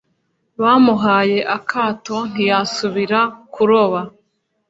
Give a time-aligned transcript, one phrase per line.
[0.61, 3.19] bamuhaye akato ntiyasubira
[3.53, 3.99] kuroba